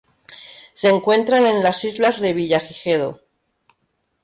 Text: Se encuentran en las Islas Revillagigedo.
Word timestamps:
Se 0.73 0.89
encuentran 0.89 1.45
en 1.45 1.61
las 1.61 1.83
Islas 1.85 2.17
Revillagigedo. 2.17 3.21